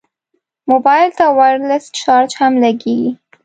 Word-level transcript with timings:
موبایل 0.71 1.09
ته 1.17 1.25
وایرلس 1.37 1.83
چارج 1.99 2.29
هم 2.39 2.53
لګېږي. 2.63 3.11